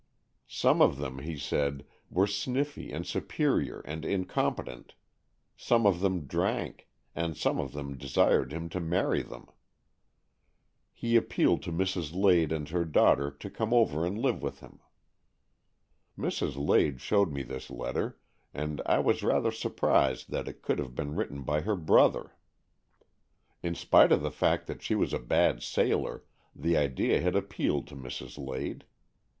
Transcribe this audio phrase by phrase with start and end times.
[0.47, 4.95] Some of them, he said, were sniffy and superior and incompetent,
[5.55, 9.45] some of them drank, and some of them desired him to marry them.
[10.91, 12.15] He appealed to Mrs.
[12.15, 14.79] Lade and her daughter to come over and live with him.
[16.17, 16.55] Mrs.
[16.57, 18.17] Lade showed me this letter,
[18.55, 22.35] and I was rather surprised that it could have been written by her brother.
[23.61, 26.23] In spite of the fact that she was a bad sailor,
[26.55, 28.43] the idea had appealed to Mrs.
[28.43, 28.85] Lade.